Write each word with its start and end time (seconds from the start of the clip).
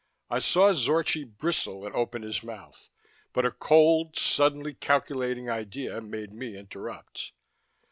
I 0.31 0.39
saw 0.39 0.73
Zorchi 0.73 1.23
bristle 1.25 1.85
and 1.85 1.93
open 1.93 2.23
his 2.23 2.41
mouth, 2.41 2.89
but 3.33 3.45
a 3.45 3.51
cold, 3.51 4.17
suddenly 4.17 4.73
calculating 4.73 5.47
idea 5.47 6.01
made 6.01 6.33
me 6.33 6.57
interrupt. 6.57 7.33